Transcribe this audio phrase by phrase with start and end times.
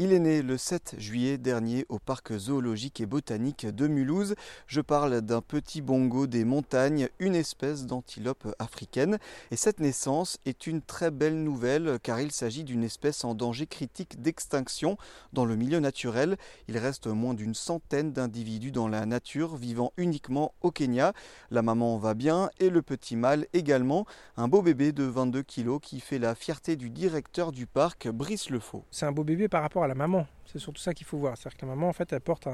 [0.00, 4.34] Il est né le 7 juillet dernier au parc zoologique et botanique de Mulhouse.
[4.66, 9.18] Je parle d'un petit bongo des montagnes, une espèce d'antilope africaine.
[9.52, 13.68] Et cette naissance est une très belle nouvelle car il s'agit d'une espèce en danger
[13.68, 14.96] critique d'extinction
[15.32, 16.38] dans le milieu naturel.
[16.66, 21.12] Il reste moins d'une centaine d'individus dans la nature vivant uniquement au Kenya.
[21.52, 24.06] La maman va bien et le petit mâle également.
[24.36, 28.50] Un beau bébé de 22 kilos qui fait la fierté du directeur du parc, Brice
[28.50, 28.82] Lefaux.
[28.90, 30.26] C'est un beau bébé par rapport à la maman.
[30.46, 31.36] C'est surtout ça qu'il faut voir.
[31.36, 32.48] C'est-à-dire que la maman, en fait, elle porte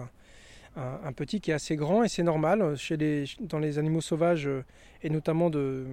[0.76, 2.76] un, petit qui est assez grand et c'est normal.
[2.76, 4.64] Chez les, dans les animaux sauvages, euh,
[5.02, 5.86] et notamment de,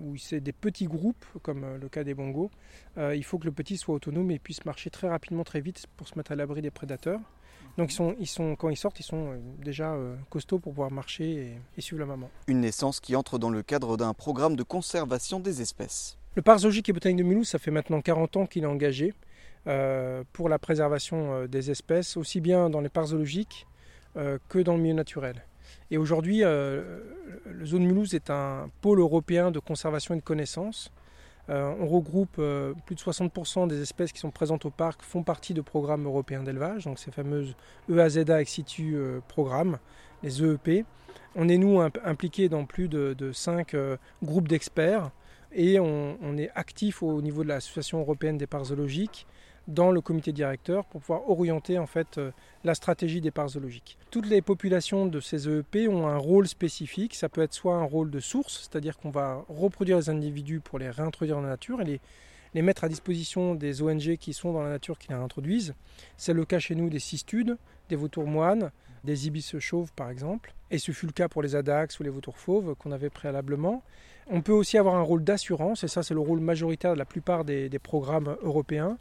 [0.00, 2.50] où c'est des petits groupes, comme euh, le cas des bongos,
[2.98, 5.86] euh, il faut que le petit soit autonome et puisse marcher très rapidement, très vite
[5.96, 7.20] pour se mettre à l'abri des prédateurs.
[7.78, 9.96] Donc ils sont, ils sont, quand ils sortent, ils sont déjà
[10.28, 12.28] costauds pour pouvoir marcher et, et, suivre la maman.
[12.46, 16.18] Une naissance qui entre dans le cadre d'un programme de conservation des espèces.
[16.34, 19.14] Le parc zoologique et botanique de Mulhouse, ça fait maintenant 40 ans qu'il est engagé.
[19.68, 23.68] Euh, pour la préservation euh, des espèces, aussi bien dans les parcs zoologiques
[24.16, 25.44] euh, que dans le milieu naturel.
[25.92, 30.90] Et aujourd'hui, le zone Mulhouse est un pôle européen de conservation et de connaissance.
[31.48, 32.40] on regroupe
[32.86, 36.42] plus de 60% des espèces qui sont présentes au parc font partie de programmes européens
[36.42, 37.54] d'élevage, donc ces fameuses
[37.90, 38.98] EAZA ex situ
[39.28, 39.78] programmes,
[40.22, 40.84] les EEP.
[41.36, 43.76] On est nous impliqués dans plus de, de 5
[44.22, 45.10] groupes d'experts
[45.54, 49.26] et on, est actif au niveau de l'Association européenne des parcs zoologiques
[49.68, 52.30] dans le comité directeur pour pouvoir orienter en fait euh,
[52.64, 53.98] la stratégie des parcs zoologiques.
[54.10, 57.14] Toutes les populations de ces EEP ont un rôle spécifique.
[57.14, 60.78] Ça peut être soit un rôle de source, c'est-à-dire qu'on va reproduire les individus pour
[60.78, 62.00] les réintroduire dans la nature et
[62.54, 65.74] les, mettre à disposition des ONG qui sont dans la nature qui les réintroduisent.
[66.16, 67.56] C'est le cas chez nous des cistudes,
[67.88, 68.70] des vautours moines,
[69.04, 70.54] des ibis chauves par exemple.
[70.70, 73.82] Et ce fut le cas pour les adax ou les vautours fauves qu'on avait préalablement.
[74.28, 77.04] On peut aussi avoir un rôle d'assurance, et ça c'est le rôle majoritaire de la
[77.04, 78.98] plupart des programmes européens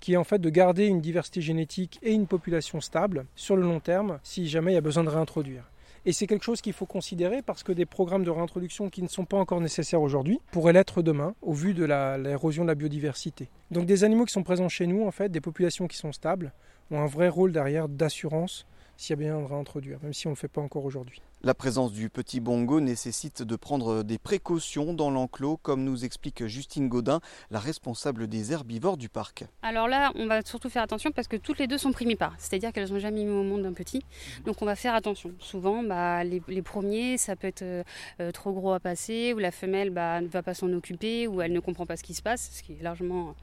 [0.00, 3.62] qui est en fait de garder une diversité génétique et une population stable sur le
[3.62, 5.70] long terme si jamais il y a besoin de réintroduire.
[6.06, 9.08] Et c'est quelque chose qu'il faut considérer parce que des programmes de réintroduction qui ne
[9.08, 13.48] sont pas encore nécessaires aujourd'hui pourraient l'être demain au vu de l'érosion de la biodiversité.
[13.70, 16.52] Donc des animaux qui sont présents chez nous, en fait, des populations qui sont stables,
[16.90, 18.66] ont un vrai rôle derrière d'assurance
[18.96, 21.22] s'il y a bien de réintroduire, même si on ne le fait pas encore aujourd'hui.
[21.42, 26.46] La présence du petit bongo nécessite de prendre des précautions dans l'enclos, comme nous explique
[26.46, 29.44] Justine Godin, la responsable des herbivores du parc.
[29.62, 32.72] Alors là, on va surtout faire attention parce que toutes les deux sont primipares, c'est-à-dire
[32.72, 34.02] qu'elles n'ont jamais mis au monde un petit.
[34.46, 35.32] Donc on va faire attention.
[35.38, 39.90] Souvent, bah, les, premiers, ça peut être euh, trop gros à passer, ou la femelle
[39.90, 42.50] bah, ne va pas s'en occuper, ou elle ne comprend pas ce qui se passe,
[42.52, 43.34] ce qui est largement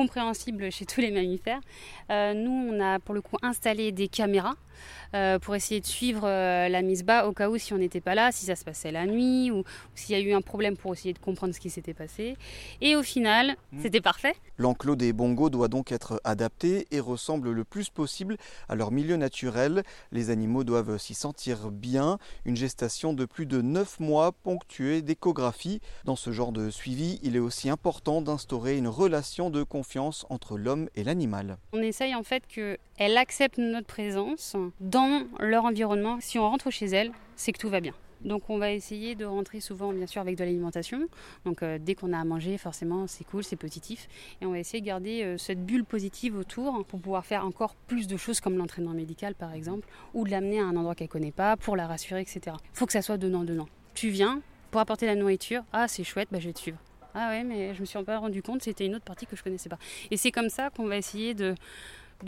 [0.00, 1.60] compréhensible chez tous les mammifères.
[2.10, 4.54] Euh, nous, on a pour le coup installé des caméras
[5.14, 8.00] euh, pour essayer de suivre euh, la mise bas au cas où si on n'était
[8.00, 10.76] pas là, si ça se passait la nuit ou, s'il y a eu un problème
[10.76, 12.36] pour essayer de comprendre ce qui s'était passé.
[12.80, 13.82] Et au final, mmh.
[13.82, 14.34] c'était parfait.
[14.56, 18.36] L'enclos des bongos doit donc être adapté et ressemble le plus possible
[18.68, 19.82] à leur milieu naturel.
[20.12, 22.18] Les animaux doivent s'y sentir bien.
[22.44, 25.80] Une gestation de plus de 9 mois ponctuée d'échographie.
[26.04, 29.62] Dans ce genre de suivi, il est aussi important d'instaurer une relation de
[29.98, 31.58] entre l'homme et l'animal.
[31.72, 36.18] On essaye en fait qu'elle accepte notre présence dans leur environnement.
[36.20, 37.94] Si on rentre chez elle, c'est que tout va bien.
[38.22, 41.08] Donc on va essayer de rentrer souvent bien sûr avec de l'alimentation.
[41.46, 44.08] Donc euh, dès qu'on a à manger, forcément c'est cool, c'est positif.
[44.40, 47.74] Et on va essayer de garder euh, cette bulle positive autour pour pouvoir faire encore
[47.74, 51.08] plus de choses comme l'entraînement médical par exemple, ou de l'amener à un endroit qu'elle
[51.08, 52.56] connaît pas pour la rassurer, etc.
[52.62, 53.68] Il faut que ça soit donnant-donnant.
[53.94, 56.78] Tu viens pour apporter la nourriture, ah c'est chouette, bah, je vais te suivre.
[57.14, 59.42] Ah ouais, mais je me suis pas rendu compte, c'était une autre partie que je
[59.42, 59.78] connaissais pas.
[60.10, 61.54] Et c'est comme ça qu'on va essayer de,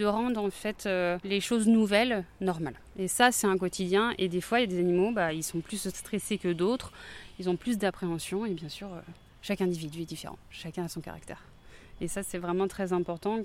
[0.01, 2.75] rendre en fait euh, les choses nouvelles normales.
[2.99, 4.15] Et ça, c'est un quotidien.
[4.19, 6.93] Et des fois, il y a des animaux, bah, ils sont plus stressés que d'autres,
[7.39, 8.45] ils ont plus d'appréhension.
[8.45, 9.01] Et bien sûr, euh,
[9.43, 11.43] chaque individu est différent, chacun a son caractère.
[12.01, 13.41] Et ça, c'est vraiment très important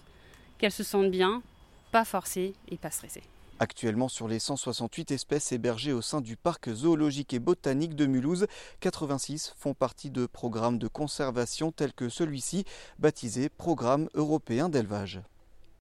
[0.57, 1.43] qu'elles se sentent bien,
[1.91, 3.23] pas forcées et pas stressées.
[3.59, 8.45] Actuellement, sur les 168 espèces hébergées au sein du parc zoologique et botanique de Mulhouse,
[8.81, 12.65] 86 font partie de programmes de conservation tels que celui-ci,
[12.99, 15.21] baptisé Programme européen d'élevage.